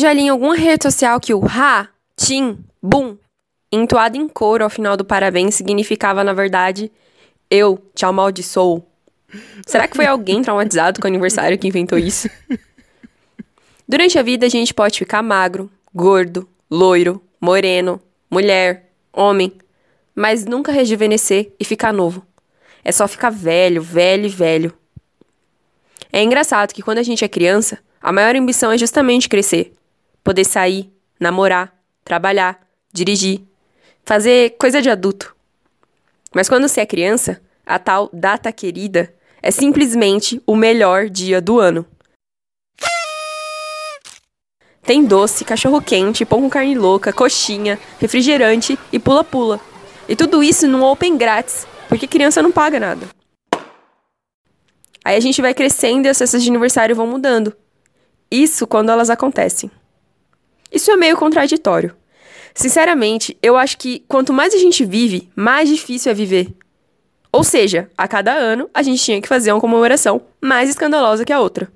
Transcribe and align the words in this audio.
já 0.00 0.12
li 0.12 0.22
em 0.22 0.28
alguma 0.30 0.56
rede 0.56 0.82
social 0.82 1.20
que 1.20 1.34
o 1.34 1.44
ha, 1.46 1.88
tim, 2.16 2.58
bum, 2.82 3.16
entoado 3.70 4.16
em 4.16 4.26
coro 4.26 4.64
ao 4.64 4.70
final 4.70 4.96
do 4.96 5.04
parabéns 5.04 5.54
significava, 5.54 6.24
na 6.24 6.32
verdade, 6.32 6.90
eu 7.50 7.78
te 7.94 8.04
amaldiçoo. 8.04 8.84
Será 9.66 9.86
que 9.86 9.96
foi 9.96 10.06
alguém 10.06 10.40
traumatizado 10.42 11.00
com 11.00 11.06
o 11.06 11.10
aniversário 11.10 11.58
que 11.58 11.68
inventou 11.68 11.98
isso? 11.98 12.28
Durante 13.86 14.18
a 14.18 14.22
vida, 14.22 14.46
a 14.46 14.48
gente 14.48 14.72
pode 14.72 14.98
ficar 14.98 15.22
magro, 15.22 15.70
gordo, 15.94 16.48
loiro, 16.70 17.22
moreno, 17.40 18.00
mulher, 18.30 18.90
homem, 19.12 19.52
mas 20.14 20.44
nunca 20.44 20.72
rejuvenescer 20.72 21.52
e 21.58 21.64
ficar 21.64 21.92
novo. 21.92 22.26
É 22.84 22.92
só 22.92 23.06
ficar 23.06 23.30
velho, 23.30 23.82
velho 23.82 24.26
e 24.26 24.28
velho. 24.28 24.72
É 26.12 26.22
engraçado 26.22 26.72
que 26.72 26.82
quando 26.82 26.98
a 26.98 27.02
gente 27.02 27.24
é 27.24 27.28
criança, 27.28 27.78
a 28.00 28.12
maior 28.12 28.34
ambição 28.34 28.72
é 28.72 28.78
justamente 28.78 29.28
crescer. 29.28 29.72
Poder 30.22 30.44
sair, 30.44 30.92
namorar, 31.18 31.74
trabalhar, 32.04 32.60
dirigir, 32.92 33.42
fazer 34.04 34.56
coisa 34.58 34.82
de 34.82 34.90
adulto. 34.90 35.34
Mas 36.34 36.48
quando 36.48 36.68
você 36.68 36.80
é 36.80 36.86
criança, 36.86 37.40
a 37.64 37.78
tal 37.78 38.10
data 38.12 38.52
querida 38.52 39.12
é 39.42 39.50
simplesmente 39.50 40.42
o 40.46 40.54
melhor 40.54 41.08
dia 41.08 41.40
do 41.40 41.58
ano. 41.58 41.86
Tem 44.82 45.04
doce, 45.04 45.44
cachorro-quente, 45.44 46.24
pão 46.24 46.40
com 46.40 46.50
carne 46.50 46.74
louca, 46.74 47.12
coxinha, 47.12 47.78
refrigerante 47.98 48.78
e 48.92 48.98
pula-pula. 48.98 49.60
E 50.08 50.16
tudo 50.16 50.42
isso 50.42 50.66
num 50.66 50.82
open 50.82 51.16
grátis, 51.16 51.66
porque 51.88 52.08
criança 52.08 52.42
não 52.42 52.50
paga 52.50 52.80
nada. 52.80 53.06
Aí 55.04 55.16
a 55.16 55.20
gente 55.20 55.40
vai 55.40 55.54
crescendo 55.54 56.06
e 56.06 56.08
as 56.08 56.18
festas 56.18 56.42
de 56.42 56.50
aniversário 56.50 56.96
vão 56.96 57.06
mudando. 57.06 57.56
Isso 58.30 58.66
quando 58.66 58.90
elas 58.90 59.10
acontecem. 59.10 59.70
Isso 60.70 60.90
é 60.90 60.96
meio 60.96 61.16
contraditório. 61.16 61.96
Sinceramente, 62.54 63.36
eu 63.42 63.56
acho 63.56 63.76
que 63.76 64.04
quanto 64.06 64.32
mais 64.32 64.54
a 64.54 64.58
gente 64.58 64.84
vive, 64.84 65.28
mais 65.34 65.68
difícil 65.68 66.12
é 66.12 66.14
viver. 66.14 66.54
Ou 67.32 67.44
seja, 67.44 67.90
a 67.96 68.06
cada 68.08 68.32
ano 68.32 68.68
a 68.74 68.82
gente 68.82 69.02
tinha 69.02 69.20
que 69.20 69.28
fazer 69.28 69.52
uma 69.52 69.60
comemoração 69.60 70.22
mais 70.40 70.68
escandalosa 70.68 71.24
que 71.24 71.32
a 71.32 71.40
outra. 71.40 71.70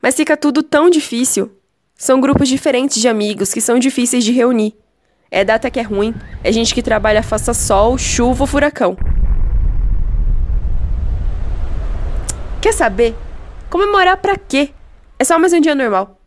Mas 0.00 0.14
fica 0.14 0.36
tudo 0.36 0.62
tão 0.62 0.88
difícil. 0.88 1.52
São 1.94 2.20
grupos 2.20 2.48
diferentes 2.48 3.00
de 3.00 3.08
amigos 3.08 3.52
que 3.52 3.60
são 3.60 3.78
difíceis 3.78 4.24
de 4.24 4.32
reunir. 4.32 4.74
É 5.30 5.44
data 5.44 5.70
que 5.70 5.80
é 5.80 5.82
ruim, 5.82 6.14
é 6.42 6.52
gente 6.52 6.72
que 6.72 6.82
trabalha 6.82 7.22
faça 7.22 7.52
sol, 7.52 7.98
chuva 7.98 8.44
ou 8.44 8.46
furacão. 8.46 8.96
Quer 12.68 12.74
saber? 12.74 13.16
Comemorar 13.70 14.18
pra 14.18 14.36
quê? 14.36 14.74
É 15.18 15.24
só 15.24 15.38
mais 15.38 15.54
um 15.54 15.60
dia 15.60 15.74
normal. 15.74 16.20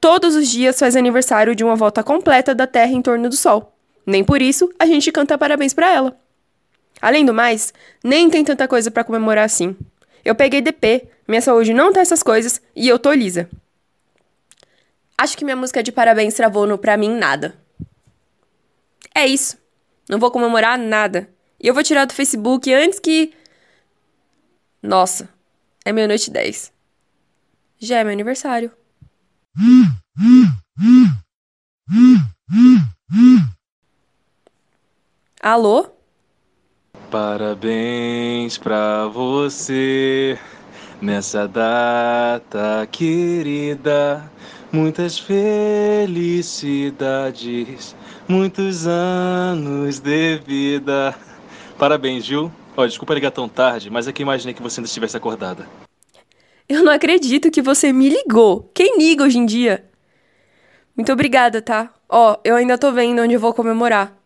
Todos 0.00 0.34
os 0.34 0.48
dias 0.48 0.78
faz 0.78 0.96
aniversário 0.96 1.54
de 1.54 1.62
uma 1.62 1.76
volta 1.76 2.02
completa 2.02 2.54
da 2.54 2.66
Terra 2.66 2.92
em 2.92 3.02
torno 3.02 3.28
do 3.28 3.36
Sol. 3.36 3.76
Nem 4.06 4.24
por 4.24 4.40
isso 4.40 4.72
a 4.78 4.86
gente 4.86 5.12
canta 5.12 5.36
parabéns 5.36 5.74
para 5.74 5.92
ela. 5.92 6.18
Além 6.98 7.26
do 7.26 7.34
mais, 7.34 7.74
nem 8.02 8.30
tem 8.30 8.42
tanta 8.42 8.66
coisa 8.66 8.90
para 8.90 9.04
comemorar 9.04 9.44
assim. 9.44 9.76
Eu 10.24 10.34
peguei 10.34 10.62
DP, 10.62 11.10
minha 11.28 11.42
saúde 11.42 11.74
não 11.74 11.92
tá 11.92 12.00
essas 12.00 12.22
coisas 12.22 12.58
e 12.74 12.88
eu 12.88 12.98
tô 12.98 13.12
lisa. 13.12 13.50
Acho 15.18 15.36
que 15.36 15.44
minha 15.44 15.56
música 15.56 15.82
de 15.82 15.92
parabéns 15.92 16.32
travou 16.32 16.66
no 16.66 16.78
pra 16.78 16.96
mim 16.96 17.10
nada. 17.10 17.54
É 19.14 19.26
isso. 19.26 19.58
Não 20.08 20.18
vou 20.18 20.30
comemorar 20.30 20.78
nada. 20.78 21.28
E 21.62 21.68
eu 21.68 21.74
vou 21.74 21.82
tirar 21.82 22.06
do 22.06 22.14
Facebook 22.14 22.72
antes 22.72 22.98
que. 22.98 23.34
Nossa, 24.82 25.28
é 25.84 25.92
meia-noite 25.92 26.30
e 26.30 26.32
dez. 26.32 26.72
Já 27.78 27.98
é 27.98 28.04
meu 28.04 28.12
aniversário. 28.12 28.70
Alô? 35.40 35.90
Parabéns 37.10 38.56
pra 38.56 39.08
você 39.08 40.38
nessa 41.00 41.48
data 41.48 42.86
querida. 42.90 44.30
Muitas 44.70 45.18
felicidades, 45.18 46.36
muitos 48.26 48.86
anos 48.86 49.98
de 50.00 50.38
vida. 50.38 51.14
Parabéns, 51.76 52.24
Gil. 52.24 52.50
Ó, 52.76 52.86
desculpa 52.86 53.14
ligar 53.14 53.30
tão 53.30 53.48
tarde, 53.48 53.90
mas 53.90 54.08
é 54.08 54.12
que 54.12 54.22
imaginei 54.22 54.54
que 54.54 54.62
você 54.62 54.80
ainda 54.80 54.86
estivesse 54.86 55.16
acordada. 55.16 55.68
Eu 56.68 56.82
não 56.82 56.92
acredito 56.92 57.50
que 57.50 57.60
você 57.60 57.92
me 57.92 58.08
ligou. 58.08 58.70
Quem 58.74 58.98
liga 58.98 59.24
hoje 59.24 59.38
em 59.38 59.44
dia? 59.44 59.84
Muito 60.96 61.12
obrigada, 61.12 61.60
tá? 61.60 61.92
Ó, 62.08 62.36
eu 62.44 62.56
ainda 62.56 62.78
tô 62.78 62.90
vendo 62.92 63.20
onde 63.20 63.34
eu 63.34 63.40
vou 63.40 63.52
comemorar. 63.52 64.16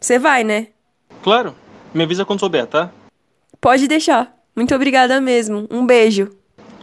Você 0.00 0.18
vai, 0.18 0.42
né? 0.42 0.68
Claro. 1.22 1.54
Me 1.94 2.02
avisa 2.02 2.24
quando 2.24 2.40
souber, 2.40 2.66
tá? 2.66 2.90
Pode 3.60 3.86
deixar. 3.86 4.36
Muito 4.54 4.74
obrigada 4.74 5.20
mesmo. 5.20 5.66
Um 5.70 5.86
beijo. 5.86 6.30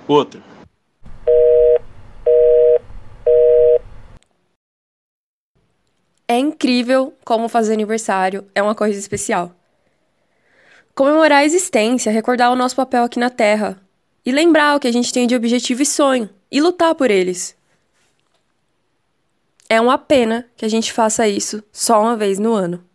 Outro. 0.08 0.42
É 6.28 6.38
incrível 6.38 7.14
como 7.26 7.50
fazer 7.50 7.74
aniversário 7.74 8.46
é 8.56 8.64
uma 8.64 8.74
coisa 8.74 8.98
especial. 8.98 9.54
Comemorar 10.96 11.40
a 11.40 11.46
existência, 11.46 12.12
recordar 12.12 12.52
o 12.52 12.56
nosso 12.56 12.76
papel 12.76 13.04
aqui 13.04 13.18
na 13.18 13.32
Terra 13.32 13.82
e 14.24 14.32
lembrar 14.32 14.76
o 14.76 14.80
que 14.80 14.88
a 14.88 14.92
gente 14.92 15.12
tem 15.12 15.26
de 15.26 15.36
objetivo 15.36 15.82
e 15.82 15.86
sonho 15.88 16.30
e 16.52 16.62
lutar 16.62 16.94
por 16.94 17.10
eles. 17.10 17.58
É 19.68 19.82
uma 19.82 19.98
pena 19.98 20.48
que 20.56 20.64
a 20.64 20.70
gente 20.70 20.94
faça 20.94 21.28
isso 21.28 21.64
só 21.72 22.00
uma 22.00 22.16
vez 22.16 22.38
no 22.38 22.54
ano. 22.54 22.86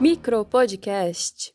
Micro 0.00 0.44
Podcast 0.44 1.52